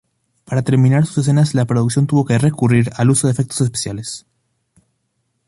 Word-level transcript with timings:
Para 0.45 0.63
terminar 0.63 1.05
sus 1.05 1.17
escenas 1.19 1.53
la 1.53 1.65
producción 1.65 2.07
tuvo 2.07 2.25
que 2.25 2.39
recurrir 2.39 2.89
al 2.95 3.11
uso 3.11 3.27
de 3.27 3.33
efectos 3.33 3.61
especiales. 3.61 4.25